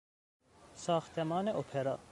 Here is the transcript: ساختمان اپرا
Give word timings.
ساختمان 0.75 1.47
اپرا 1.47 1.99